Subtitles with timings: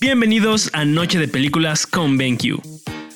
[0.00, 2.60] Bienvenidos a Noche de Películas con BenQ.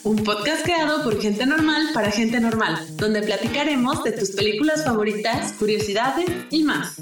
[0.05, 5.53] Un podcast creado por gente normal para gente normal, donde platicaremos de tus películas favoritas,
[5.55, 7.01] curiosidades y más.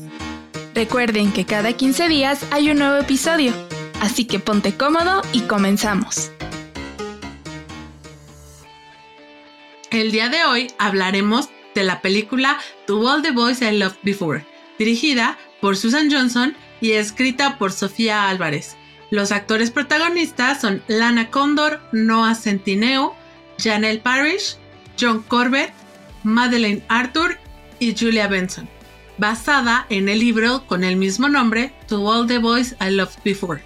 [0.74, 3.52] Recuerden que cada 15 días hay un nuevo episodio,
[4.00, 6.30] así que ponte cómodo y comenzamos.
[9.90, 14.44] El día de hoy hablaremos de la película To All the Boys I Loved Before,
[14.78, 18.77] dirigida por Susan Johnson y escrita por Sofía Álvarez.
[19.10, 23.16] Los actores protagonistas son Lana Condor, Noah Centineo,
[23.56, 24.58] Janelle Parrish,
[25.00, 25.72] John Corbett,
[26.22, 27.38] Madeleine Arthur
[27.78, 28.69] y Julia Benson,
[29.16, 33.62] basada en el libro con el mismo nombre, To All the Boys I Loved Before.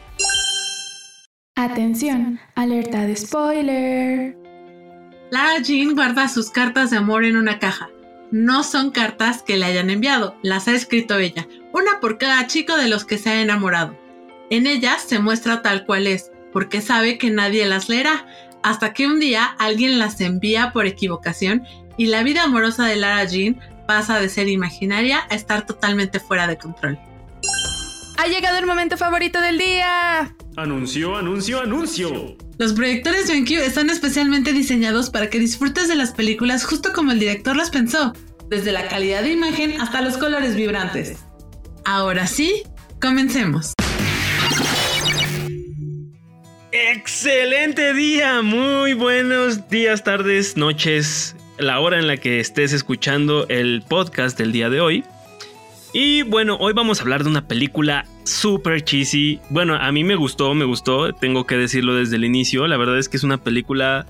[1.56, 4.36] Atención, alerta de spoiler.
[5.32, 7.90] Lara Jean guarda sus cartas de amor en una caja.
[8.30, 12.76] No son cartas que le hayan enviado, las ha escrito ella, una por cada chico
[12.76, 13.98] de los que se ha enamorado.
[14.50, 18.26] En ellas se muestra tal cual es, porque sabe que nadie las leerá,
[18.62, 21.64] hasta que un día alguien las envía por equivocación
[21.96, 26.46] y la vida amorosa de Lara Jean pasa de ser imaginaria a estar totalmente fuera
[26.46, 26.98] de control.
[28.18, 30.34] Ha llegado el momento favorito del día.
[30.56, 32.36] Anuncio, anuncio, anuncio.
[32.58, 37.20] Los proyectores BenQ están especialmente diseñados para que disfrutes de las películas justo como el
[37.20, 38.12] director las pensó,
[38.48, 41.18] desde la calidad de imagen hasta los colores vibrantes.
[41.84, 42.64] Ahora sí,
[43.00, 43.74] comencemos.
[46.72, 53.84] Excelente día, muy buenos días, tardes, noches, la hora en la que estés escuchando el
[53.88, 55.04] podcast del día de hoy.
[56.00, 59.40] Y bueno, hoy vamos a hablar de una película super cheesy.
[59.50, 62.68] Bueno, a mí me gustó, me gustó, tengo que decirlo desde el inicio.
[62.68, 64.06] La verdad es que es una película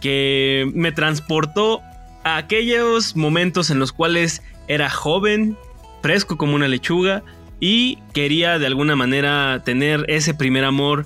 [0.00, 1.80] que me transportó
[2.22, 5.58] a aquellos momentos en los cuales era joven,
[6.02, 7.24] fresco como una lechuga
[7.58, 11.04] y quería de alguna manera tener ese primer amor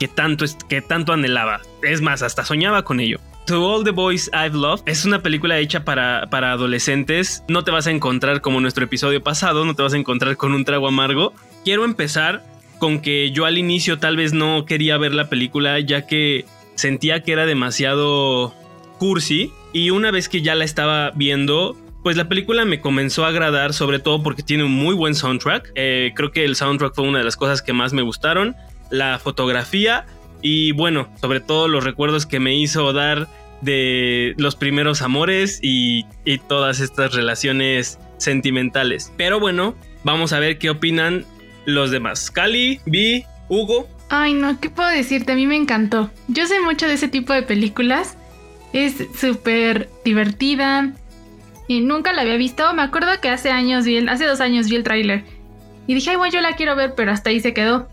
[0.00, 1.60] que tanto, que tanto anhelaba.
[1.82, 3.20] Es más, hasta soñaba con ello.
[3.46, 7.44] To All the Boys I've Loved es una película hecha para, para adolescentes.
[7.46, 10.52] No te vas a encontrar como nuestro episodio pasado, no te vas a encontrar con
[10.52, 11.32] un trago amargo.
[11.64, 12.42] Quiero empezar
[12.80, 17.22] con que yo al inicio tal vez no quería ver la película ya que sentía
[17.22, 18.52] que era demasiado
[18.98, 23.28] cursi y una vez que ya la estaba viendo pues la película me comenzó a
[23.28, 27.04] agradar sobre todo porque tiene un muy buen soundtrack eh, creo que el soundtrack fue
[27.04, 28.56] una de las cosas que más me gustaron
[28.90, 30.04] la fotografía
[30.42, 33.28] y bueno, sobre todo los recuerdos que me hizo dar
[33.60, 36.04] de los primeros amores y,
[36.48, 39.12] todas estas relaciones sentimentales.
[39.16, 39.74] Pero bueno,
[40.04, 41.24] vamos a ver qué opinan
[41.64, 42.30] los demás.
[42.30, 43.88] Cali, Vi, Hugo.
[44.08, 45.32] Ay, no, ¿qué puedo decirte?
[45.32, 46.10] A mí me encantó.
[46.28, 48.16] Yo sé mucho de ese tipo de películas.
[48.72, 50.92] Es súper divertida.
[51.68, 52.72] Y nunca la había visto.
[52.74, 55.24] Me acuerdo que hace años vi el, hace dos años vi el tráiler.
[55.86, 57.88] Y dije, ay, bueno, yo la quiero ver, pero hasta ahí se quedó.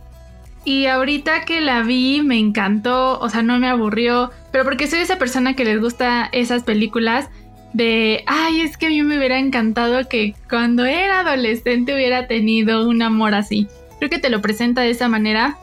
[0.65, 4.99] Y ahorita que la vi me encantó, o sea, no me aburrió, pero porque soy
[4.99, 7.29] esa persona que les gusta esas películas
[7.73, 12.87] de, ay, es que a mí me hubiera encantado que cuando era adolescente hubiera tenido
[12.87, 13.67] un amor así.
[13.97, 15.57] Creo que te lo presenta de esa manera.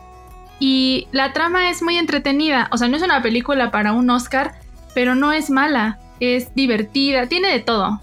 [0.59, 4.57] Y la trama es muy entretenida, o sea, no es una película para un Oscar,
[4.95, 8.01] pero no es mala, es divertida, tiene de todo.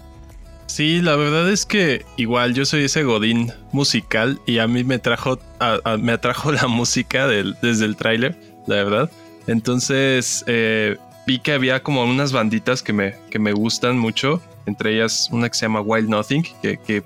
[0.68, 4.98] Sí, la verdad es que igual yo soy ese godín musical y a mí me
[4.98, 5.40] trajo,
[5.98, 9.10] me atrajo la música desde el tráiler, la verdad.
[9.46, 14.94] Entonces eh, vi que había como unas banditas que me, que me gustan mucho, entre
[14.94, 17.02] ellas una que se llama Wild Nothing, que,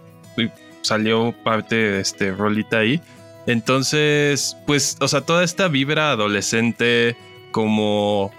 [0.82, 3.00] salió parte de este rolita ahí.
[3.46, 7.16] Entonces, pues, o sea, toda esta vibra adolescente
[7.52, 8.32] como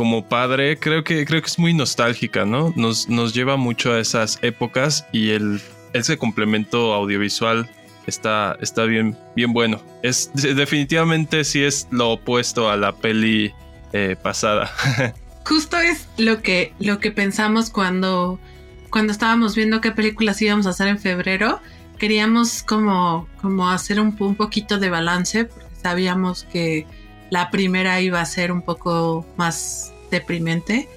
[0.00, 2.72] como padre, creo que, creo que es muy nostálgica, ¿no?
[2.74, 5.60] Nos, nos lleva mucho a esas épocas y el,
[5.92, 7.68] ese complemento audiovisual
[8.06, 9.78] está, está bien, bien bueno.
[10.02, 13.52] Es, definitivamente sí es lo opuesto a la peli
[13.92, 14.70] eh, pasada.
[15.44, 18.40] Justo es lo que, lo que pensamos cuando,
[18.88, 21.60] cuando estábamos viendo qué películas íbamos a hacer en febrero.
[21.98, 26.86] Queríamos como, como hacer un, un poquito de balance, porque sabíamos que
[27.28, 30.88] la primera iba a ser un poco más deprimente.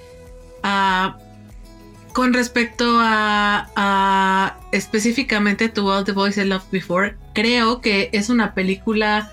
[0.64, 1.18] Ah,
[2.14, 8.54] con respecto a, específicamente To All the Boys I Loved Before, creo que es una
[8.54, 9.32] película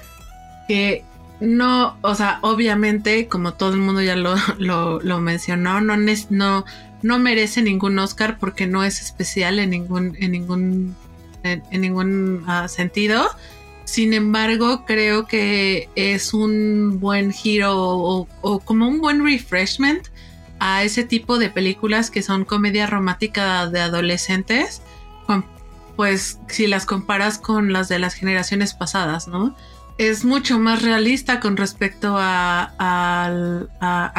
[0.66, 1.04] que
[1.40, 6.64] no, o sea, obviamente, como todo el mundo ya lo, lo, mencionó, no, no,
[7.02, 10.96] no merece ningún Oscar porque no es especial en ningún, en ningún,
[11.42, 13.28] en, ningún ah, sentido.
[13.90, 20.06] Sin embargo, creo que es un buen giro o, como un buen refreshment
[20.60, 24.80] a ese tipo de películas que son comedia romántica de adolescentes.
[25.96, 29.56] pues si las comparas con las de las generaciones pasadas, ¿no?
[29.98, 33.66] Es mucho más realista con respecto a,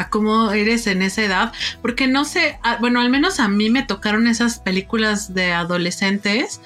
[0.10, 4.28] cómo eres en esa edad, porque no sé, bueno, al menos a mí me tocaron
[4.28, 6.60] esas películas de adolescentes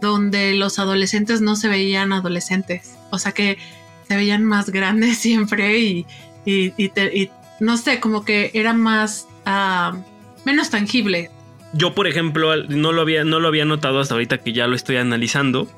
[0.00, 3.58] donde los adolescentes no se veían adolescentes, o sea que
[4.06, 6.06] se veían más grandes siempre y,
[6.44, 7.30] y,
[7.60, 9.96] no sé, como que era más, ah,
[10.44, 11.30] menos tangible,
[11.72, 14.74] yo, por ejemplo, no lo había, no lo había notado hasta ahorita que ya lo
[14.74, 15.68] estoy analizando.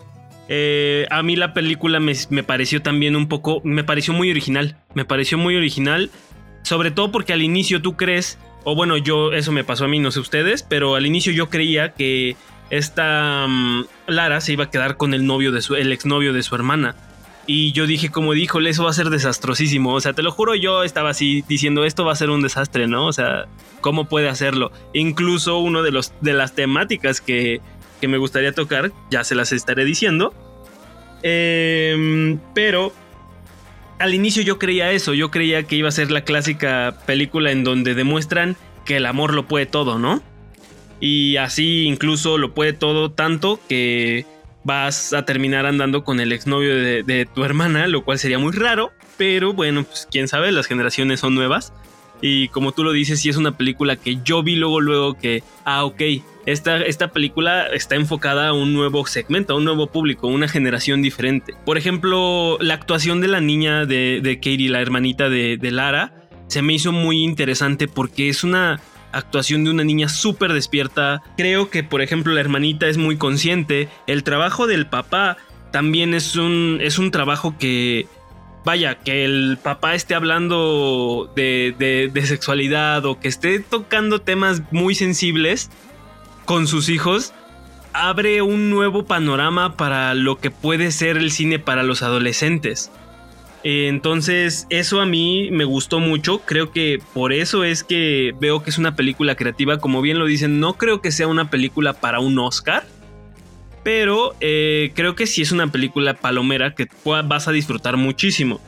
[0.48, 5.04] Eh, a mí la película me, pareció también un poco, me pareció muy original, me
[5.04, 6.10] pareció muy original,
[6.62, 9.98] sobre todo porque al inicio tú crees, o bueno, yo, eso me pasó a mí,
[9.98, 12.36] no sé ustedes, pero al inicio yo creía que
[12.70, 16.42] esta mm, Lara se iba a quedar con el novio de su, el exnovio de
[16.42, 16.96] su hermana.
[17.46, 19.92] Y yo dije, como dijo, eso va a ser desastrosísimo.
[19.92, 22.86] O sea, te lo juro, yo estaba así diciendo, esto va a ser un desastre,
[22.86, 23.06] ¿no?
[23.06, 23.46] O sea,
[23.80, 24.70] ¿cómo puede hacerlo?
[24.92, 27.60] Incluso uno de, los, de las temáticas que,
[28.00, 30.32] que me gustaría tocar, ya se las estaré diciendo.
[31.22, 32.92] Em, pero
[33.98, 37.64] al inicio yo creía eso, yo creía que iba a ser la clásica película en
[37.64, 40.22] donde demuestran que el amor lo puede todo, ¿no?
[41.00, 44.26] Y así incluso lo puede todo tanto que
[44.64, 48.92] vas a terminar andando con el exnovio de, tu hermana, lo cual sería muy raro,
[49.16, 51.72] pero bueno, pues quién sabe, las generaciones son nuevas.
[52.22, 55.42] Y como tú lo dices, sí es una película que yo vi luego, luego que,
[55.64, 56.02] ah, ok,
[56.44, 61.00] esta, esta película está enfocada a un nuevo segmento, a un nuevo público, una generación
[61.00, 61.54] diferente.
[61.64, 66.28] Por ejemplo, la actuación de la niña de, de Katie, la hermanita de, de Lara,
[66.48, 68.80] se me hizo muy interesante porque es una
[69.12, 71.22] actuación de una niña súper despierta.
[71.36, 73.88] Creo que, por ejemplo, la hermanita es muy consciente.
[74.06, 75.36] El trabajo del papá
[75.70, 78.06] también es un, es un trabajo que,
[78.64, 81.74] vaya, que el papá esté hablando de,
[82.12, 85.70] de, sexualidad o que esté tocando temas muy sensibles
[86.44, 87.32] con sus hijos,
[87.92, 92.90] abre un nuevo panorama para lo que puede ser el cine para los adolescentes.
[93.62, 96.40] Entonces, eso a mí me gustó mucho.
[96.40, 99.78] Creo que por eso es que veo que es una película creativa.
[99.78, 102.86] Como bien lo dicen, no creo que sea una película para un Oscar.
[103.82, 108.60] Pero eh, creo que sí es una película palomera que vas a disfrutar muchísimo.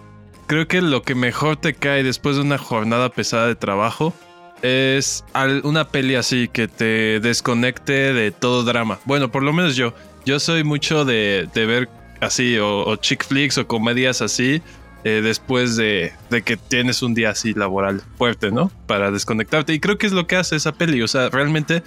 [0.46, 4.14] Creo que lo que mejor te cae después de una jornada pesada de trabajo
[4.62, 5.24] es
[5.64, 9.00] una peli así que te desconecte de todo drama.
[9.04, 9.94] Bueno, por lo menos yo.
[10.24, 11.88] Yo soy mucho de, ver
[12.20, 14.62] así o chick flicks o comedias así
[15.04, 16.12] eh, después de,
[16.44, 18.70] que tienes un día así laboral fuerte, ¿no?
[18.87, 19.75] Para desconectarte.
[19.75, 21.02] Y creo que es lo que hace esa peli.
[21.02, 21.82] O sea, realmente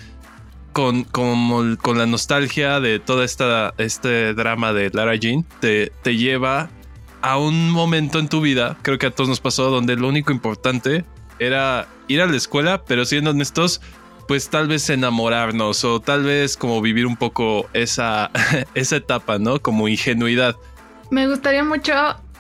[0.74, 6.18] con, con, con la nostalgia de toda esta este drama de Lara Jean, te, te
[6.18, 6.70] lleva
[7.22, 10.32] a un momento en tu vida, creo que a todos nos pasó, donde lo único
[10.32, 11.06] importante
[11.40, 13.82] era ir a la escuela, pero siendo honestos,
[14.28, 18.30] pues tal vez enamorarnos o tal vez como vivir un poco esa,
[18.76, 19.60] esa etapa, ¿no?
[19.60, 20.56] Como ingenuidad.
[21.10, 21.94] Me gustaría mucho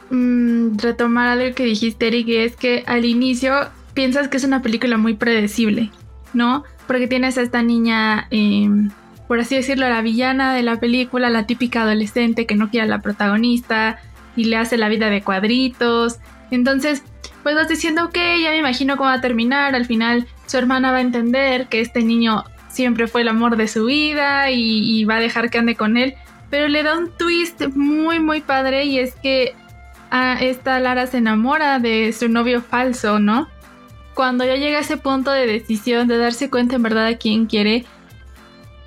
[0.10, 3.54] Mm, retomar algo que dijiste, Eric, y es que al inicio
[3.94, 5.90] piensas que es una película muy predecible,
[6.34, 6.64] ¿no?
[6.86, 8.92] Porque tienes a esta niña, em,
[9.28, 12.90] por así decirlo, la villana de la película, la típica adolescente que no quiere a
[12.90, 13.98] la protagonista
[14.36, 16.20] y le hace la vida de cuadritos.
[16.52, 17.02] Entonces,
[17.42, 19.74] pues vas diciendo, ok, ya me imagino cómo va a terminar.
[19.74, 23.68] Al final, su hermana va a entender que este niño siempre fue el amor de
[23.68, 26.14] su vida y, y va a dejar que ande con él.
[26.52, 29.56] Pero le da un twist muy, muy padre y es que
[30.12, 33.48] esta Lara se enamora de su novio falso, ¿no?
[34.14, 37.48] Cuando ya llega a ese punto de decisión de darse cuenta en verdad a quién
[37.48, 37.86] quiere,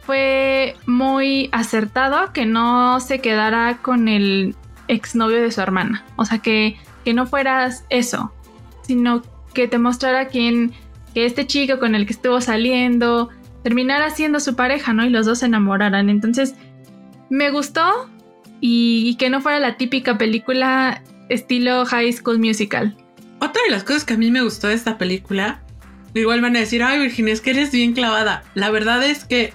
[0.03, 4.57] fue muy acertado que no se quedara con el
[4.89, 6.05] exnovio de su hermana.
[6.17, 8.33] O sea, que, que no fueras eso,
[8.83, 9.23] sino
[9.53, 10.73] que te mostrara quién,
[11.13, 13.29] que este chico con el que estuvo saliendo
[13.63, 15.05] terminara siendo su pareja, ¿no?
[15.05, 16.09] Y los dos se enamoraran.
[16.09, 16.55] Entonces,
[17.29, 18.09] me gustó
[18.61, 22.97] y, que no fuera la típica película estilo High School Musical.
[23.41, 25.61] Otra de las cosas que a mí me gustó de esta película,
[26.15, 28.43] igual van a decir, ay Virginia, es que eres bien clavada.
[28.55, 29.53] La verdad es que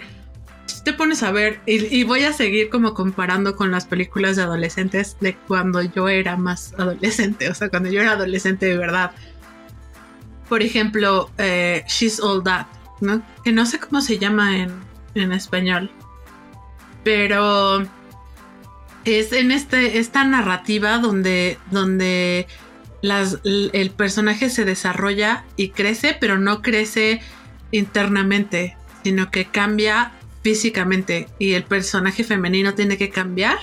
[0.84, 5.18] te pones a ver, y, voy a seguir como comparando con las películas de adolescentes
[5.22, 9.12] de cuando yo era más adolescente, o sea, cuando yo era adolescente de verdad.
[10.50, 12.68] Por ejemplo, eh, She's All That,
[13.02, 13.22] ¿no?
[13.44, 14.72] Que no sé cómo se llama en,
[15.16, 15.90] en español.
[17.04, 17.86] Pero
[19.06, 22.48] es en este, esta narrativa donde, donde
[23.02, 27.22] el personaje se desarrolla y crece, pero no crece
[27.72, 31.28] internamente, sino que cambia físicamente.
[31.40, 33.58] Y el personaje femenino tiene que cambiar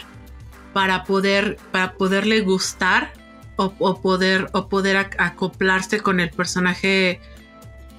[0.72, 3.12] para poder para poderle gustar
[3.56, 7.20] o, poder o poder acoplarse con el personaje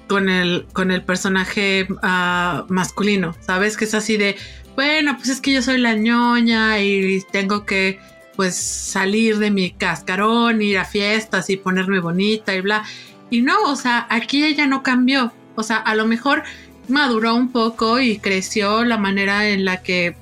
[0.08, 3.76] con el, con el personaje ah, masculino, ¿sabes?
[3.76, 4.36] Que es así de,
[4.74, 7.98] bueno, pues es que yo soy la ñoña y tengo que
[8.36, 12.84] pues salir de mi cascarón, ir a fiestas y ponerme bonita y bla.
[13.30, 15.32] Y no, o sea, aquí ella no cambió.
[15.54, 16.42] O sea, a lo mejor
[16.88, 20.16] maduró un poco y creció la manera en la que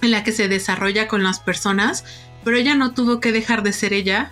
[0.00, 2.04] en la que se desarrolla con las personas,
[2.44, 4.30] pero ella no tuvo que dejar de ser ella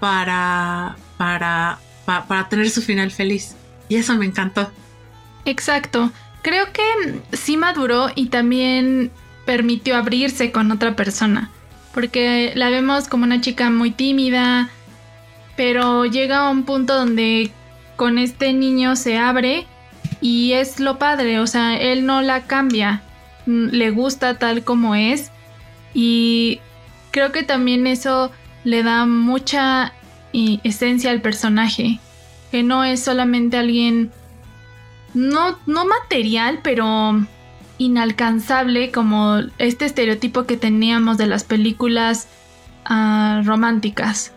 [0.00, 3.56] para para para tener su final feliz.
[3.94, 4.72] Y eso me encantó.
[5.44, 6.10] Exacto.
[6.42, 6.82] Creo que
[7.30, 9.12] sí maduró y también
[9.46, 11.52] permitió abrirse con otra persona.
[11.92, 14.68] Porque la vemos como una chica muy tímida,
[15.56, 17.52] pero llega a un punto donde
[17.94, 19.64] con este niño se abre
[20.20, 23.00] y es lo padre, o sea, él no la cambia,
[23.46, 25.30] le gusta tal como es
[25.94, 26.58] y
[27.12, 28.32] creo que también eso
[28.64, 29.92] le da mucha
[30.32, 32.00] esencia al personaje,
[32.54, 34.12] que no es solamente alguien
[35.12, 37.26] no, no material, pero
[37.78, 42.28] inalcanzable como este estereotipo que teníamos de las películas
[42.84, 44.32] ah, románticas.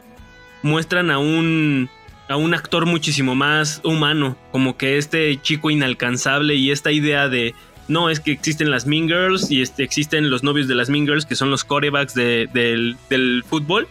[0.63, 1.91] Muestran a un
[2.27, 7.53] a un actor muchísimo más humano, como que este chico inalcanzable y esta idea de
[7.88, 11.05] no, es que existen las Mean Girls y este, existen los novios de las Mean
[11.05, 13.88] Girls que son los corebacks del, del fútbol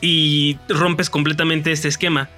[0.00, 2.30] y rompes completamente este esquema.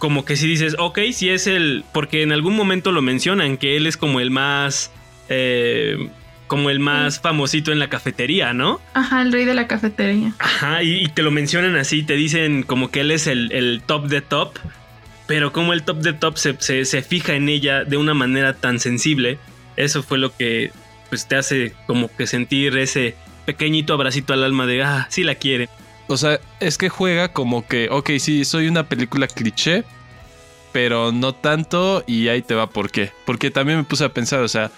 [0.00, 1.84] Como que si dices, ok, si es el.
[1.92, 4.90] Porque en algún momento lo mencionan, que él es como el más.
[5.28, 6.10] Eh,
[6.48, 8.80] como el más famosito en la cafetería, ¿no?
[8.92, 10.32] Ajá, el rey de la cafetería.
[10.40, 14.20] Ajá, y, te lo mencionan así, te dicen como que él es el, top de
[14.20, 14.58] top,
[15.28, 18.80] pero como el top de top se, se, fija en ella de una manera tan
[18.80, 19.38] sensible,
[19.76, 20.72] eso fue lo que
[21.08, 23.14] pues te hace como que sentir ese
[23.46, 25.68] pequeñito abracito al alma de, ah, sí la quiere.
[26.10, 29.84] O sea, es que juega como que, ok, sí, soy una película cliché,
[30.72, 33.12] pero no tanto y ahí te va por qué.
[33.24, 34.72] Porque también me puse a pensar, o sea,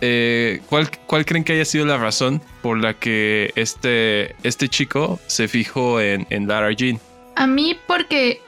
[0.00, 5.20] eh, ¿cuál, ¿cuál, creen que haya sido la razón por la que este, este chico
[5.26, 6.98] se fijó en, en Lara Jean?
[7.36, 8.40] A mí porque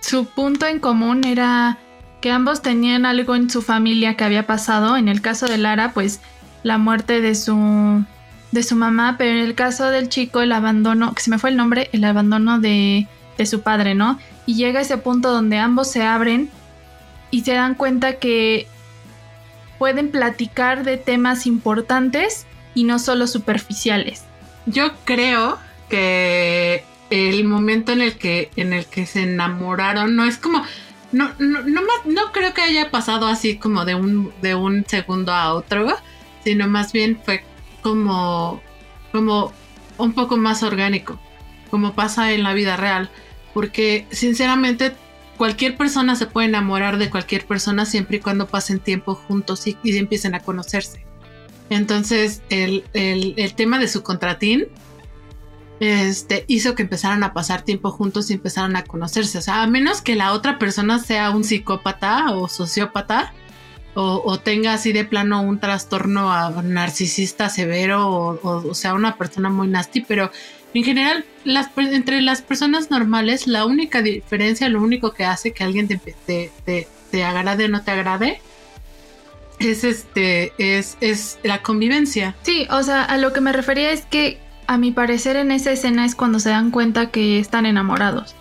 [0.00, 1.78] su punto en común era
[2.20, 4.96] que ambos tenían algo en su familia que había pasado.
[4.96, 6.20] En el caso de Lara, pues
[6.64, 8.04] la muerte de su
[8.52, 11.50] de su mamá, pero en el caso del chico, el abandono, que se me fue
[11.50, 14.18] el nombre, el abandono de, de su padre, ¿no?
[14.46, 16.50] Y llega ese punto donde ambos se abren
[17.30, 18.66] y se dan cuenta que
[19.78, 24.24] pueden platicar de temas importantes y no solo superficiales.
[24.66, 30.38] Yo creo que el momento en el que en el que se enamoraron no es
[30.38, 30.64] como
[31.12, 35.32] no no no, no creo que haya pasado así como de un de un segundo
[35.32, 35.96] a otro,
[36.42, 37.44] sino más bien fue
[37.86, 38.60] como,
[39.12, 39.52] como
[39.96, 41.20] un poco más orgánico,
[41.70, 43.10] como pasa en la vida real.
[43.54, 44.92] Porque sinceramente
[45.36, 49.76] cualquier persona se puede enamorar de cualquier persona siempre y cuando pasen tiempo juntos y,
[49.84, 51.06] empiecen a conocerse.
[51.70, 52.82] Entonces el,
[53.54, 54.66] tema de su contratín
[55.78, 59.38] este, hizo que empezaran a pasar tiempo juntos y empezaran a conocerse.
[59.38, 63.32] O sea, a menos que la otra persona sea un psicópata o sociópata,
[63.98, 66.30] o, tenga así de plano un trastorno
[66.62, 70.30] narcisista severo o, sea una persona muy nasty, pero
[70.74, 75.88] en general entre las personas normales la única diferencia, lo único que hace que alguien
[75.88, 75.98] te,
[77.10, 78.40] te, agrade o no te agrade
[79.58, 82.36] es este es, es la convivencia.
[82.42, 85.72] Sí, o sea, a lo que me refería es que a mi parecer en esa
[85.72, 88.34] escena es cuando se dan cuenta que están enamorados.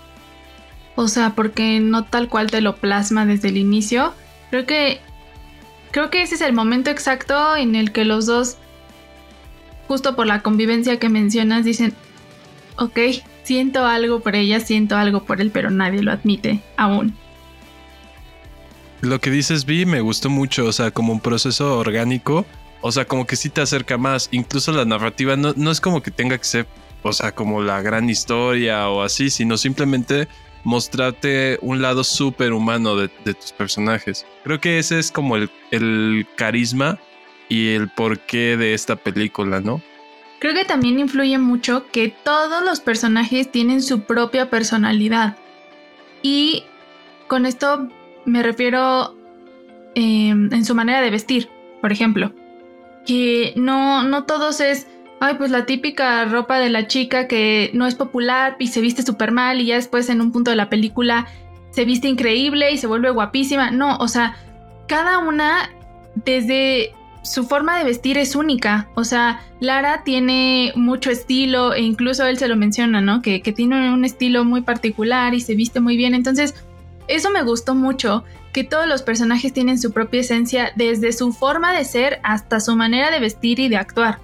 [0.95, 4.13] O sea, porque no tal cual te lo plasma desde el inicio.
[4.49, 4.99] Creo que
[5.95, 8.57] Creo que ese es el momento exacto en el que los dos,
[9.87, 11.93] justo por la convivencia que mencionas, dicen,
[12.75, 12.99] ok,
[13.43, 17.15] siento algo por ella, siento algo por él, pero nadie lo admite aún.
[18.99, 22.45] Lo que dices, Vi, me gustó mucho, o sea, como un proceso orgánico,
[22.81, 26.03] o sea, como que sí te acerca más, incluso la narrativa no, no es como
[26.03, 26.67] que tenga que ser,
[27.03, 30.27] o sea, como la gran historia o así, sino simplemente
[30.65, 34.25] mostrarte un lado súper humano de, tus personajes.
[34.43, 36.99] Creo que ese es como el, carisma
[37.47, 39.81] y el porqué de esta película, ¿no?
[40.39, 45.37] Creo que también influye mucho que todos los personajes tienen su propia personalidad.
[46.21, 46.63] Y
[47.27, 47.87] con esto
[48.25, 49.15] me refiero
[49.93, 51.47] em, en su manera de vestir,
[51.79, 52.33] por ejemplo.
[53.05, 54.87] Que no, no todos es
[55.19, 59.01] Ay, pues la típica ropa de la chica que no es popular y se viste
[59.03, 61.27] súper mal y ya después en un punto de la película
[61.71, 63.71] se viste increíble y se vuelve guapísima.
[63.71, 64.37] No, o sea,
[64.87, 65.69] cada una
[66.15, 66.93] desde
[67.23, 68.87] su forma de vestir es única.
[68.95, 73.21] O sea, Lara tiene mucho estilo e incluso él se lo menciona, ¿no?
[73.21, 76.13] Que, que tiene un estilo muy particular y se viste muy bien.
[76.13, 76.53] Entonces,
[77.07, 81.73] eso me gustó mucho, que todos los personajes tienen su propia esencia desde su forma
[81.73, 84.19] de ser hasta su manera de vestir y de actuar.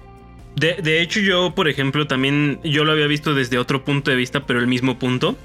[0.56, 4.16] De, de, hecho, yo, por ejemplo, también yo lo había visto desde otro punto de
[4.16, 5.36] vista, pero el mismo punto.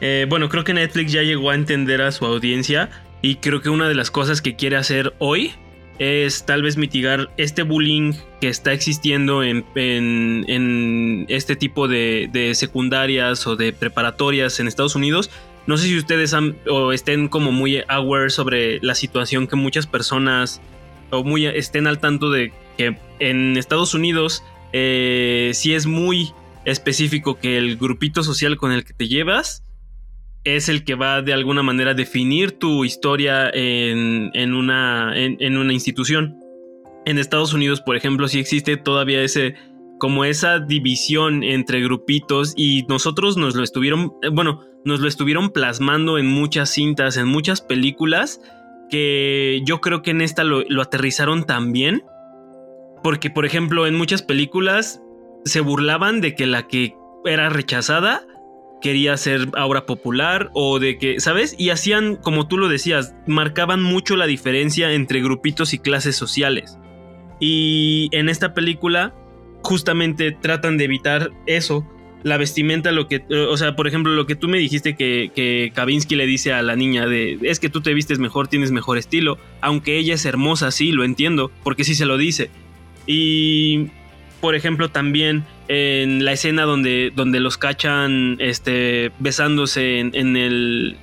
[0.00, 2.90] Eh, bueno, creo que Netflix ya llegó a entender a su audiencia
[3.22, 5.52] y creo que una de las cosas que quiere hacer hoy
[5.98, 12.54] es tal vez mitigar este bullying que está existiendo en, en, este tipo de, de,
[12.54, 15.30] secundarias o de preparatorias en Estados Unidos.
[15.66, 19.86] No sé si ustedes han, o estén como muy aware sobre la situación que muchas
[19.86, 20.60] personas
[21.10, 26.32] o muy estén al tanto de que en Estados Unidos eh, sí es muy
[26.64, 29.64] específico que el grupito social con el que te llevas
[30.44, 35.72] es el que va de alguna manera a definir tu historia en, una, en, una
[35.72, 36.38] institución.
[37.06, 39.54] En Estados Unidos, por ejemplo, sí existe todavía ese
[39.98, 45.50] como esa división entre grupitos y nosotros nos lo estuvieron, eh, bueno, nos lo estuvieron
[45.50, 48.40] plasmando en muchas cintas, en muchas películas,
[48.90, 52.02] que yo creo que en esta lo, lo aterrizaron también
[53.04, 55.02] porque, por ejemplo, en muchas películas
[55.44, 56.96] se burlaban de que la que
[57.26, 58.22] era rechazada
[58.80, 61.54] quería ser ahora popular o de que, ¿sabes?
[61.58, 66.78] Y hacían, como tú lo decías, marcaban mucho la diferencia entre grupitos y clases sociales.
[67.40, 69.14] Y en esta película
[69.62, 71.86] justamente tratan de evitar eso.
[72.22, 75.72] La vestimenta, lo que, o sea, por ejemplo, lo que tú me dijiste que, que
[75.74, 78.96] Kavinsky le dice a la niña de, es que tú te vistes mejor, tienes mejor
[78.96, 82.50] estilo, aunque ella es hermosa, sí, lo entiendo, porque sí se lo dice
[83.06, 83.88] y,
[84.40, 90.96] por ejemplo, también en la escena donde, donde los cachan este, besándose en, el.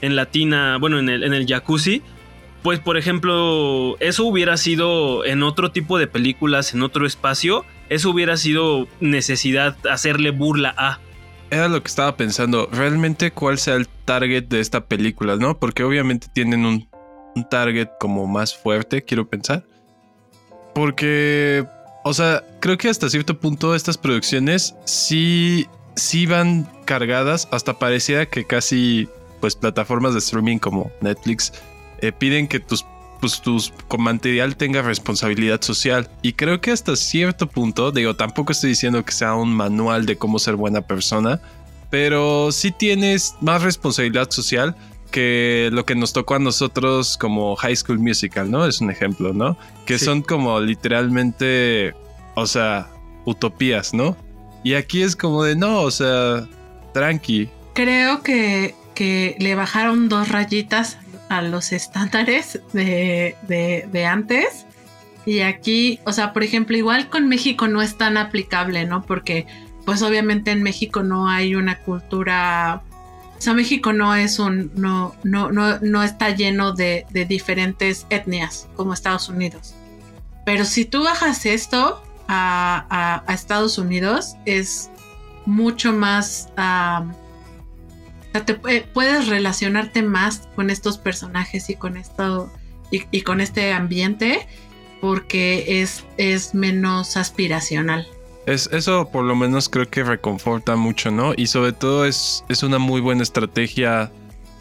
[0.00, 2.02] En la tina, bueno, en el, en el jacuzzi.
[2.62, 7.64] Pues, por ejemplo, eso hubiera sido en otro tipo de películas, en otro espacio.
[7.88, 11.00] Eso hubiera sido necesidad hacerle burla a.
[11.50, 12.68] Era lo que estaba pensando.
[12.70, 15.58] Realmente, ¿cuál sea el target de esta película, no?
[15.58, 16.88] Porque obviamente tienen un,
[17.34, 19.64] un target como más fuerte, quiero pensar.
[20.74, 21.64] Porque,
[22.04, 28.26] o sea, creo que hasta cierto punto estas producciones sí, sí van cargadas, hasta parecía
[28.26, 29.08] que casi,
[29.40, 31.52] pues, plataformas de streaming como Netflix
[32.00, 32.84] eh, piden que tus
[33.20, 36.08] pues tus material tenga responsabilidad social.
[36.22, 40.16] Y creo que hasta cierto punto, digo, tampoco estoy diciendo que sea un manual de
[40.16, 41.40] cómo ser buena persona,
[41.90, 44.74] pero sí tienes más responsabilidad social
[45.10, 48.66] que lo que nos tocó a nosotros como High School Musical, ¿no?
[48.66, 49.56] Es un ejemplo, ¿no?
[49.86, 51.94] Que son como literalmente,
[52.34, 52.88] o sea,
[53.24, 54.16] utopías, ¿no?
[54.64, 56.46] Y aquí es como de, no, o sea,
[56.92, 57.48] tranqui.
[57.74, 64.66] Creo que, que le bajaron dos rayitas a los estándares de, de, de antes.
[65.26, 69.02] Y aquí, o sea, por ejemplo, igual con México no es tan aplicable, ¿no?
[69.02, 69.46] Porque
[69.84, 72.82] pues obviamente en México no hay una cultura
[73.40, 78.68] o sea, México no es un, no, no, no, no está lleno de, diferentes etnias
[78.76, 79.74] como Estados Unidos.
[80.44, 84.90] Pero si tú bajas esto a, Estados Unidos, es
[85.46, 86.50] mucho más.
[88.44, 92.52] te, puedes relacionarte más con estos personajes y con esto
[92.90, 94.46] y, con este ambiente
[95.00, 98.06] porque es, es menos aspiracional.
[98.50, 101.34] Es, eso por lo menos creo que reconforta mucho, ¿no?
[101.36, 104.10] Y sobre todo es, es una muy buena estrategia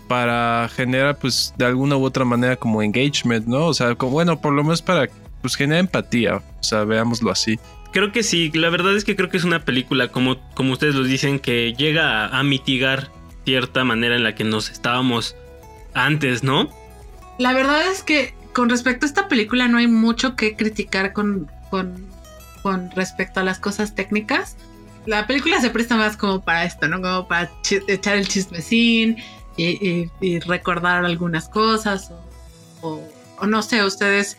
[0.07, 3.65] para generar, pues, de alguna u otra manera como engagement, ¿no?
[3.65, 5.09] O sea, como, bueno, por lo menos para,
[5.41, 7.59] pues, generar empatía, o sea, veámoslo así.
[7.91, 10.93] Creo que sí, la verdad es que creo que es una película, como, como ustedes
[10.93, 13.09] lo dicen, que llega a, mitigar
[13.43, 15.35] cierta manera en la que nos estábamos
[15.95, 16.69] antes, ¿no?
[17.39, 21.49] La verdad es que con respecto a esta película no hay mucho que criticar con,
[21.71, 22.08] con
[22.61, 24.57] con respecto a las cosas técnicas.
[25.05, 27.01] La película se presta más como para esto, ¿no?
[27.01, 27.49] Como para
[27.87, 29.17] echar el chismecín
[29.57, 32.11] y, recordar algunas cosas
[32.81, 33.01] o,
[33.45, 34.37] no sé, ustedes...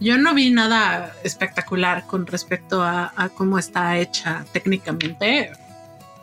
[0.00, 5.52] Yo no vi nada espectacular con respecto a, cómo está hecha técnicamente.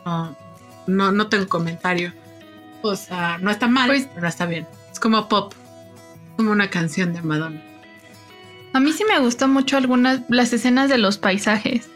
[0.04, 0.36] No,
[0.86, 2.12] no, tengo comentario.
[2.82, 4.66] O sea, no está mal, pues pero no está bien.
[4.92, 5.54] Es como pop,
[6.36, 7.69] como una canción de Madonna.
[8.72, 11.88] A mí sí me gustó mucho algunas las escenas de los paisajes.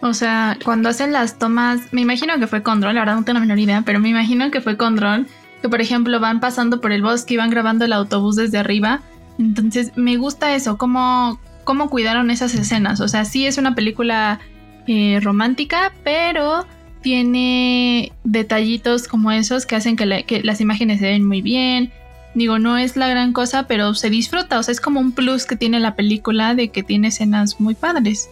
[0.00, 3.24] O sea, cuando hacen las tomas, me imagino que fue con dron, la verdad no
[3.24, 6.82] tengo la menor idea, pero me imagino que fue con que por ejemplo van pasando
[6.82, 9.00] por el bosque y van grabando el autobús desde arriba.
[9.38, 13.00] Entonces me gusta eso, cómo, cómo cuidaron esas escenas.
[13.00, 14.40] O sea, sí es una película
[14.86, 16.66] eh, romántica, pero
[17.00, 21.92] tiene detallitos como esos que hacen que, que las imágenes se ven muy bien,
[22.34, 24.58] Digo, no es la gran cosa, pero se disfruta.
[24.58, 27.74] O sea, es como un plus que tiene la película de que tiene escenas muy
[27.74, 28.28] padres.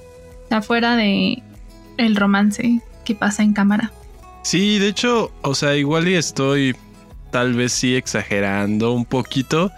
[0.50, 1.42] Afuera de
[1.96, 3.92] el romance que pasa en cámara.
[4.42, 6.74] Sí, de hecho, o sea, igual y estoy
[7.30, 9.70] tal vez sí exagerando un poquito,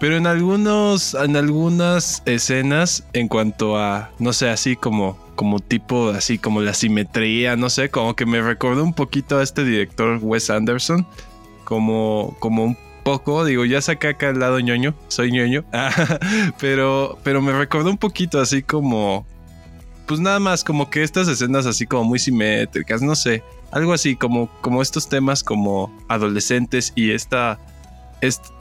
[0.00, 6.10] pero en algunos, en algunas escenas, en cuanto a, no sé, así como, como tipo,
[6.10, 10.18] así como la simetría, no sé, como que me recordó un poquito a este director
[10.22, 11.06] Wes Anderson,
[11.64, 15.64] como, como un poco, digo, ya saqué acá el lado ñoño, soy ñoño,
[16.60, 19.26] pero, pero me recordó un poquito así como,
[20.06, 24.16] pues nada más, como que estas escenas así como muy simétricas, no sé, algo así
[24.16, 27.58] como, como estos temas como adolescentes y esta,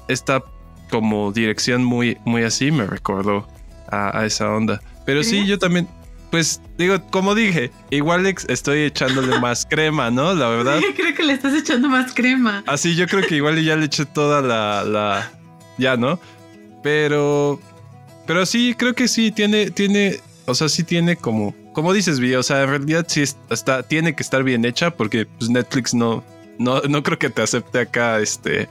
[0.08, 0.44] esta
[0.90, 3.48] como dirección muy, muy así me recordó
[3.90, 4.82] a, esa onda.
[5.06, 5.88] Pero sí, yo también,
[6.32, 10.34] pues digo, como dije, igual estoy echándole más crema, ¿no?
[10.34, 10.80] La verdad.
[10.96, 12.64] creo que le estás echando más crema.
[12.66, 15.32] Así, yo creo que igual ya le eché toda la, la,
[15.78, 16.20] ya, ¿no?
[16.82, 17.60] Pero,
[18.26, 22.34] pero sí, creo que sí, tiene, tiene, o sea, sí tiene como, como dices, Vi,
[22.34, 26.24] o sea, en realidad sí está, tiene que estar bien hecha porque pues, Netflix no,
[26.58, 28.70] no, no creo que te acepte acá, este,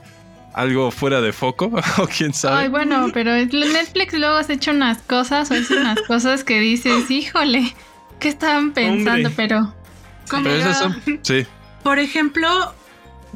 [0.53, 2.63] algo fuera de foco o quién sabe.
[2.63, 7.09] Ay, bueno, pero Netflix luego has hecho unas cosas o hace unas cosas que dices,
[7.09, 7.73] híjole,
[8.19, 9.29] ¿qué estaban pensando?
[9.35, 9.73] Pero...
[10.29, 11.45] pero son, sí.
[11.83, 12.73] Por ejemplo,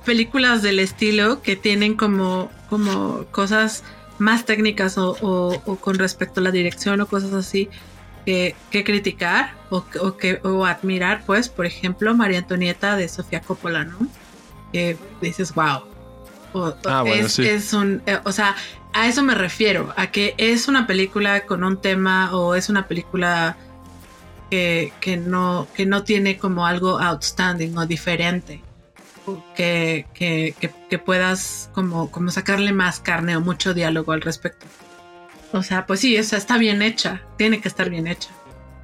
[0.06, 3.84] películas del estilo que tienen como, como cosas
[4.17, 7.69] más técnicas o, con respecto a la dirección o cosas así
[8.25, 9.84] que, criticar o,
[10.17, 13.97] que, o admirar, pues, por ejemplo, María Antonieta de Sofía Coppola, ¿no?
[14.71, 15.84] Que dices, wow,
[16.86, 18.56] Ah, es, un, eh, o sea,
[18.94, 22.88] a eso me refiero, a que es una película con un tema o es una
[22.88, 23.58] película
[24.50, 28.62] que, no, que no tiene como algo outstanding o diferente.
[29.56, 34.65] Que, que, puedas como, como sacarle más carne o mucho diálogo al respecto.
[35.52, 38.30] O sea, pues sí, esa está bien hecha, tiene que estar bien hecha.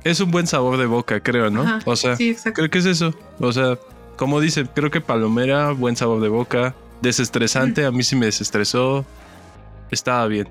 [0.03, 1.79] Es un buen sabor de boca, creo, ¿no?
[1.85, 3.13] o sea, creo que es eso.
[3.39, 3.77] O sea,
[4.17, 9.05] como dicen, creo que Palomera, buen sabor de boca desestresante, a mí sí me desestresó.
[9.89, 10.47] Estaba bien.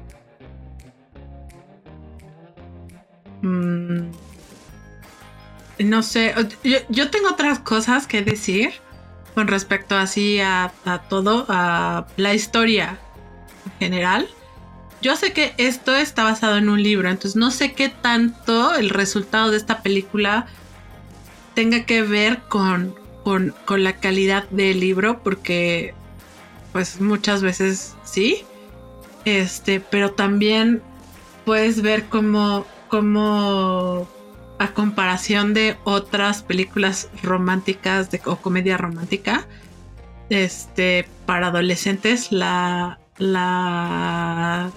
[3.43, 4.11] Mm,
[5.79, 6.35] no sé,
[6.91, 8.73] yo, tengo otras cosas que decir
[9.35, 10.73] con respecto así a,
[11.09, 12.99] todo, a la historia
[13.65, 14.29] en general.
[15.01, 18.91] Yo sé que esto está basado en un libro, entonces no sé qué tanto el
[18.91, 20.47] resultado de esta película
[21.55, 25.95] tenga que ver con, con, con la calidad del libro, porque
[26.73, 28.45] pues muchas veces sí.
[29.25, 30.83] Este, pero también
[31.45, 34.09] puedes ver como, como
[34.59, 39.47] a comparación de otras películas románticas de, o comedia romántica,
[40.29, 44.71] este, para adolescentes, la, la,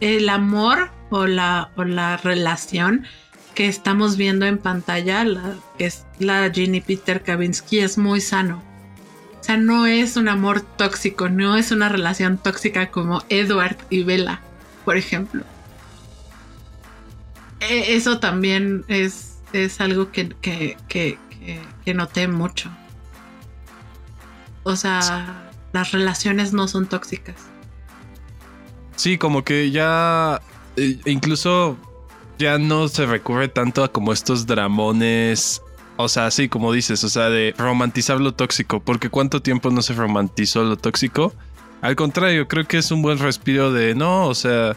[0.00, 3.06] el amor o la, o la relación
[3.54, 8.62] que estamos viendo en pantalla, la, que es la Ginny Peter Kavinsky, es muy sano.
[9.42, 14.04] O sea, no es un amor tóxico, no es una relación tóxica como Edward y
[14.04, 14.40] Bella,
[14.84, 15.42] por ejemplo.
[17.58, 21.18] E, eso también es, es algo que, que,
[21.92, 22.70] noté mucho.
[24.62, 27.34] O sea, las relaciones no son tóxicas.
[28.94, 30.40] Sí, como que ya
[30.76, 31.76] eh, incluso
[32.38, 35.60] ya no se recurre tanto a como estos dramones
[36.02, 39.82] o sea, sí, como dices, o sea, de romantizar lo tóxico, porque cuánto tiempo no
[39.82, 41.32] se romantizó lo tóxico.
[41.80, 44.76] Al contrario, creo que es un buen respiro de no, o sea,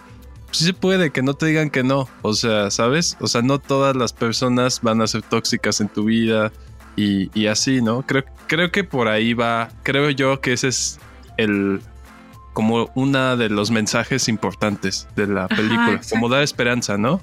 [0.51, 3.17] sí se puede que no te digan que no, o sea, ¿sabes?
[3.19, 6.51] O sea, no todas las personas van a ser tóxicas en tu vida
[6.95, 8.03] y, así, ¿no?
[8.03, 10.99] Creo, creo que por ahí va, creo yo que ese es
[11.37, 11.81] el,
[12.53, 17.21] como uno de los mensajes importantes de la película, como dar esperanza, ¿no?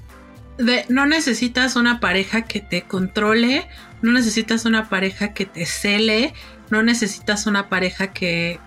[0.88, 3.66] No necesitas una pareja que te controle,
[4.02, 6.34] no necesitas una pareja que te cele,
[6.70, 8.58] no necesitas una pareja que,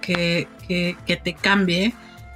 [0.00, 1.94] que, que, te cambie.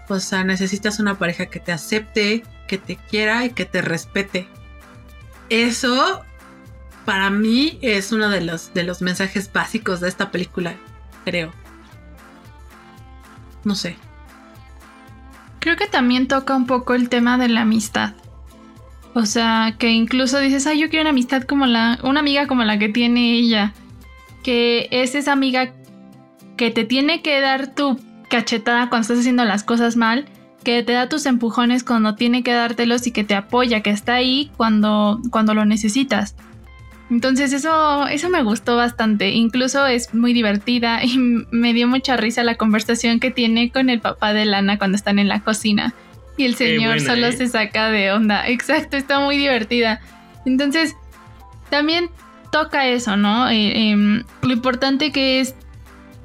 [0.09, 4.48] O sea, necesitas una pareja que te acepte, que te quiera y que te respete.
[5.48, 6.22] Eso
[7.05, 10.74] para mí es uno de los, de los mensajes básicos de esta película,
[11.24, 11.52] creo.
[13.64, 13.96] No sé.
[15.61, 18.14] Creo que también toca un poco el tema de la amistad.
[19.14, 22.64] O sea, que incluso dices, ay, yo quiero una amistad como la, una amiga como
[22.64, 23.75] la que tiene ella.
[24.42, 25.72] Que es esa amiga
[26.57, 27.98] que te tiene que dar tu
[28.29, 30.25] cachetada cuando estás haciendo las cosas mal,
[30.64, 34.14] que te da tus empujones cuando tiene que dártelos y que te apoya, que está
[34.14, 36.35] ahí cuando, cuando lo necesitas.
[37.11, 39.31] Entonces eso, eso me gustó bastante.
[39.31, 41.18] Incluso es muy divertida y
[41.51, 45.18] me dio mucha risa la conversación que tiene con el papá de Lana cuando están
[45.18, 45.94] en la cocina
[46.36, 47.32] y el señor solo ¿eh?
[47.32, 48.46] se saca de onda.
[48.48, 50.00] Exacto, está muy divertida.
[50.44, 50.94] Entonces,
[51.70, 52.10] también
[52.50, 53.48] toca eso, ¿no?
[53.48, 55.54] Eh, em, lo importante que es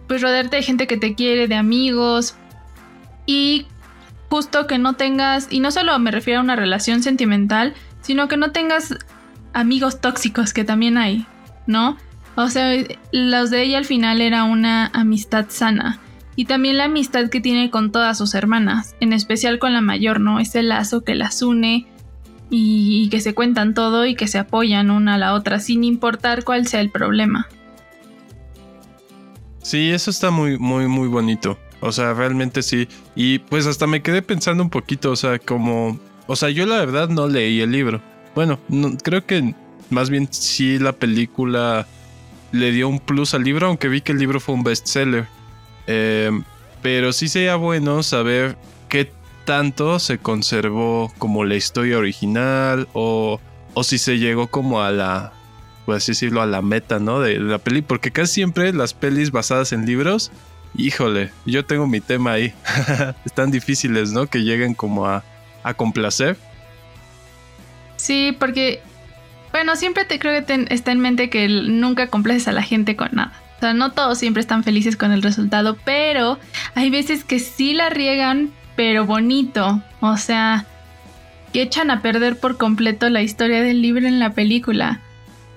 [0.08, 2.36] pues rodearte de gente que te quiere, de amigos
[3.26, 3.68] y
[4.30, 8.38] justo que no tengas, y no solo me refiero a una relación sentimental, sino que
[8.38, 8.96] no tengas
[9.54, 11.26] amigos tóxicos que también hay,
[11.66, 11.98] ¿no?
[12.36, 12.72] O sea,
[13.12, 16.00] los de ella al final era una amistad sana.
[16.38, 20.22] Y también la amistad que tiene con todas sus hermanas, en especial con la mayor,
[20.22, 20.40] ¿no?
[20.40, 21.88] Ese lazo que las une
[22.52, 26.44] y, que se cuentan todo y que se apoyan una a la otra sin importar
[26.44, 27.48] cuál sea el problema.
[29.64, 31.58] Sí, eso está muy, muy, muy bonito.
[31.80, 32.88] O sea, realmente sí.
[33.16, 36.00] Y pues hasta me quedé pensando un poquito, o sea, como...
[36.28, 38.00] O sea, yo la verdad no leí el libro.
[38.36, 38.60] Bueno,
[39.02, 39.56] creo que
[39.90, 41.88] más bien sí la película
[42.52, 45.28] le dio un plus al libro, aunque vi que el libro fue un bestseller.
[45.88, 46.32] Eh,
[46.82, 48.58] pero sí sería bueno saber
[48.90, 49.12] qué
[49.46, 53.40] tanto se conservó como la historia original o,
[53.74, 55.34] o si se llegó como a la,
[55.86, 57.22] por así decirlo, a la meta, ¿no?
[57.22, 60.32] De, la peli, porque casi siempre las pelis basadas en libros,
[60.76, 62.54] híjole, yo tengo mi tema ahí.
[63.26, 64.28] Están difíciles, ¿no?
[64.28, 65.24] Que lleguen como a,
[65.64, 66.38] a complacer.
[67.96, 68.82] Sí, porque,
[69.52, 73.10] bueno, siempre te creo que está en mente que nunca complaces a la gente con
[73.14, 73.34] nada.
[73.58, 76.40] O sea, no todos siempre están felices con el resultado, pero
[76.76, 79.82] hay veces que sí la riegan, pero bonito.
[80.00, 80.66] O sea,
[81.54, 85.02] que echan a perder por completo la historia del libro en la película.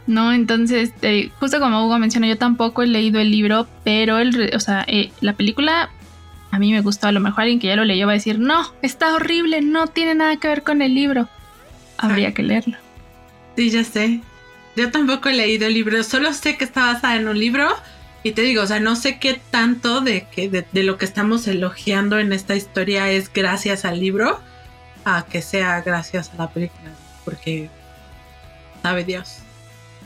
[0.07, 0.33] ¿No?
[0.33, 4.61] Entonces, eh, justo como Hugo mencionó, yo tampoco he leído el libro, pero el, o
[4.61, 5.91] sea, eh, la película
[6.51, 7.07] a mí me gustó.
[7.07, 9.87] A lo mejor alguien que ya lo leyó va a decir, no, está horrible, no
[9.87, 11.29] tiene nada que ver con el libro
[12.01, 12.77] habría que leerlo.
[13.57, 14.21] Sí, ya sé.
[14.77, 17.69] Yo tampoco he leído el libro, solo sé que está basada en un libro
[18.23, 21.47] y te digo, o sea, no sé qué tanto de, que, de, lo que estamos
[21.47, 24.41] elogiando en esta historia es gracias al libro
[25.05, 26.91] a que sea gracias a la película,
[27.25, 27.71] porque
[28.83, 29.39] sabe Dios.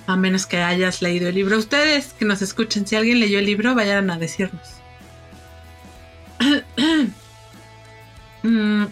[0.07, 1.59] A menos que hayas leído el libro.
[1.59, 4.75] Ustedes que nos escuchen, si alguien leyó el libro, vayan a decirnos.
[8.43, 8.85] mm,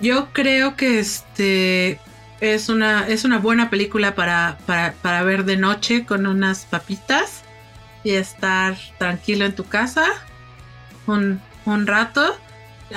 [0.00, 2.00] yo creo que este
[2.42, 7.44] es una, es una buena película para, para, ver de noche con unas papitas
[8.02, 10.04] y estar tranquilo en tu casa
[11.06, 11.40] un,
[11.86, 12.36] rato.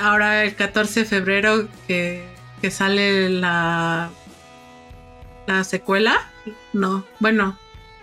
[0.00, 2.28] Ahora el 14 de febrero que,
[2.70, 4.10] sale la,
[5.46, 6.28] la secuela.
[6.72, 7.56] No, bueno,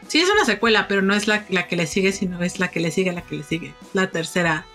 [0.07, 2.69] sí es una secuela, pero no es la, la que le sigue, sino es la
[2.69, 3.73] que le sigue, la que le sigue.
[3.91, 4.65] La tercera.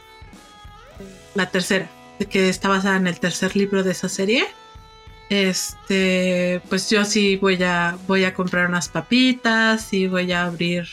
[1.34, 1.88] La tercera
[2.30, 4.46] que está basada en el tercer libro de esa serie.
[5.28, 10.88] Este, pues yo sí voy a voy a comprar unas papitas y voy a abrir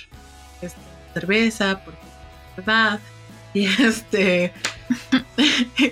[0.61, 0.79] esta
[1.13, 1.99] cerveza porque
[2.57, 2.99] verdad
[3.53, 4.51] y este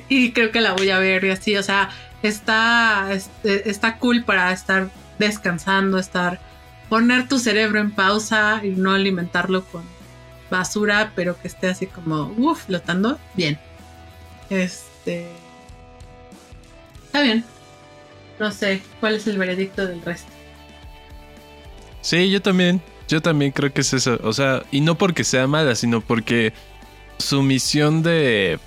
[0.10, 1.89] y creo que la voy a ver y así, o sea,
[2.21, 6.41] está este, está cool para estar descansando, estar
[6.89, 9.84] poner tu cerebro en pausa y no alimentarlo con
[10.51, 13.58] basura, pero que esté así como uff, flotando bien.
[14.49, 15.27] Este este,
[17.06, 17.43] está bien.
[18.43, 20.29] No sé cuál es el veredicto del resto.
[22.01, 22.82] Sí, yo también.
[23.08, 24.19] Yo también creo que es eso.
[24.21, 26.51] O sea, y no porque sea mala, sino porque
[27.19, 28.60] su misión de,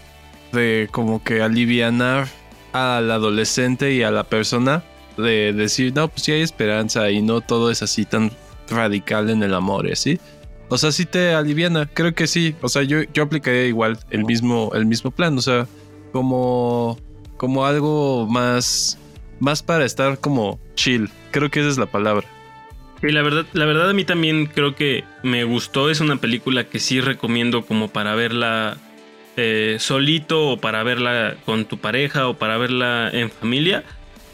[0.54, 2.26] de como que alivianar
[2.72, 4.82] al adolescente y a la persona,
[5.18, 8.32] de decir, no, pues sí hay esperanza y no todo es así tan
[8.70, 10.18] radical en el amor, ¿sí?
[10.70, 12.54] O sea, sí te aliviana, creo que sí.
[12.62, 15.36] O sea, yo, yo aplicaría igual el mismo, el mismo plan.
[15.36, 15.66] O sea,
[16.12, 16.98] como,
[17.36, 18.98] como algo más,
[19.40, 21.10] más para estar como chill.
[21.30, 22.26] Creo que esa es la palabra.
[23.00, 25.90] Sí, la verdad, la verdad a mí también creo que me gustó.
[25.90, 28.78] Es una película que sí recomiendo como para verla
[29.36, 33.84] eh, solito o para verla con tu pareja o para verla en familia.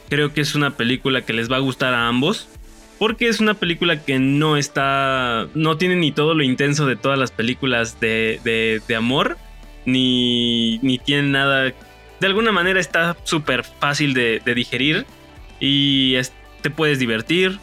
[0.08, 2.48] Creo que es una película que les va a gustar a ambos.
[2.98, 5.48] Porque es una película que no está.
[5.54, 9.38] no tiene ni todo lo intenso de todas las películas de, de, de amor
[9.84, 11.72] ni, ni tiene nada.
[12.22, 15.06] De alguna manera está súper fácil de, digerir
[15.58, 16.14] y
[16.60, 17.58] te puedes divertir.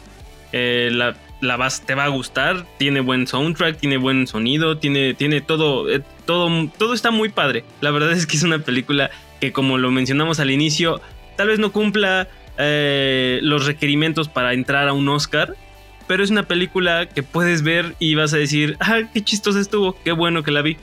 [0.52, 2.66] Eh, la, la vas, te va a gustar.
[2.76, 7.64] Tiene buen soundtrack, tiene buen sonido, tiene, tiene todo, eh, todo, todo está muy padre.
[7.80, 11.00] La verdad es que es una película que, como lo mencionamos al inicio,
[11.38, 15.54] tal vez no cumpla eh, los requerimientos para entrar a un Oscar.
[16.06, 19.96] Pero es una película que puedes ver y vas a decir, ah, qué chistosa estuvo,
[20.04, 20.76] qué bueno que la vi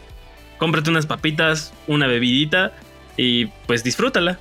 [0.57, 2.73] cómprate unas papitas, una bebidita
[3.17, 4.39] y pues disfrútala.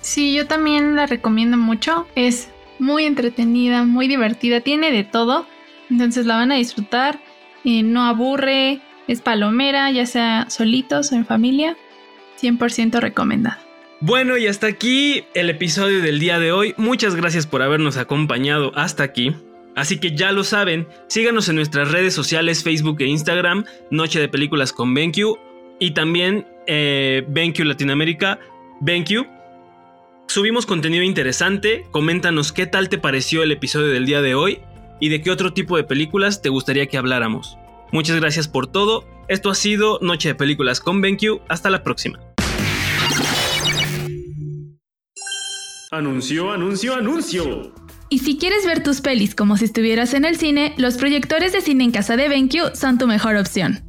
[0.00, 2.06] Sí, yo también la recomiendo mucho.
[2.14, 5.46] Es muy entretenida, muy divertida, tiene de todo.
[5.90, 7.20] Entonces la van a disfrutar.
[7.64, 11.76] y no aburre, es palomera, ya sea solitos o en familia.
[12.40, 13.60] 100% recomendada.
[14.00, 16.74] Bueno, y hasta aquí el episodio del día de hoy.
[16.76, 19.34] Muchas gracias por habernos acompañado hasta aquí.
[19.74, 24.28] Así que ya lo saben, síganos en nuestras redes sociales Facebook e Instagram, Noche de
[24.28, 25.38] Películas con BenQ
[25.78, 28.38] y también eh, BenQ Latinoamérica,
[28.80, 29.26] BenQ.
[30.28, 34.60] Subimos contenido interesante, coméntanos qué tal te pareció el episodio del día de hoy
[35.00, 37.56] y de qué otro tipo de películas te gustaría que habláramos.
[37.90, 42.20] Muchas gracias por todo, esto ha sido Noche de Películas con BenQ, hasta la próxima.
[45.90, 47.72] Anuncio, anuncio, anuncio.
[48.10, 51.62] Y si quieres ver tus pelis como si estuvieras en el cine, los proyectores de
[51.62, 53.82] cine en casa de BenQ son tu mejor opción.